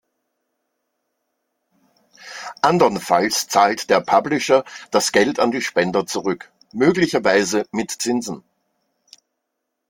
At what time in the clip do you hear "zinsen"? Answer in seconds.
7.91-8.43